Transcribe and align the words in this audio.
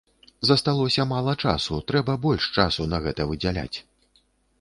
Засталося 0.49 1.03
мала 1.11 1.35
часу, 1.43 1.77
трэба 1.91 2.15
больш 2.23 2.47
часу 2.63 2.87
на 2.95 3.01
гэта 3.05 3.29
выдзяляць. 3.33 3.77